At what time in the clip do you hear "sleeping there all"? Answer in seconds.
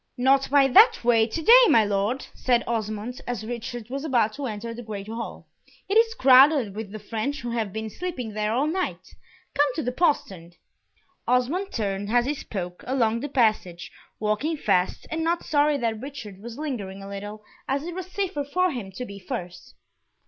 7.87-8.65